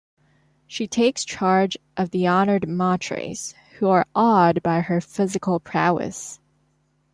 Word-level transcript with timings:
She 0.65 0.87
takes 0.87 1.23
charge 1.23 1.77
of 1.95 2.09
the 2.09 2.25
Honored 2.25 2.67
Matres, 2.67 3.53
who 3.77 3.87
are 3.89 4.07
awed 4.15 4.63
by 4.63 4.81
her 4.81 4.99
physical 4.99 5.59
prowess. 5.59 6.39